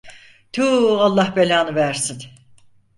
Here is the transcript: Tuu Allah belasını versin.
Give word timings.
Tuu 0.53 0.97
Allah 0.99 1.33
belasını 1.35 1.75
versin. 1.75 2.21